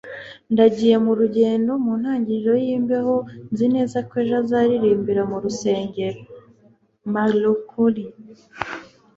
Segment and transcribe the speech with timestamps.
[0.53, 3.15] Ndagiye mu rugendo mu ntangiriro yimbeho.
[3.51, 6.21] Nzi neza ko ejo azaririmbira mu rusengero.
[7.13, 8.05] (marloncori)